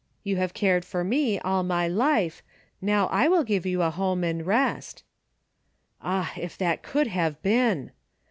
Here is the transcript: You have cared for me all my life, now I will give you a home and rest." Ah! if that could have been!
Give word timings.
You 0.23 0.37
have 0.37 0.55
cared 0.55 0.83
for 0.83 1.03
me 1.03 1.37
all 1.41 1.61
my 1.61 1.87
life, 1.87 2.41
now 2.81 3.05
I 3.09 3.27
will 3.27 3.43
give 3.43 3.67
you 3.67 3.83
a 3.83 3.91
home 3.91 4.23
and 4.23 4.43
rest." 4.43 5.03
Ah! 6.01 6.33
if 6.35 6.57
that 6.57 6.81
could 6.81 7.05
have 7.05 7.39
been! 7.43 7.91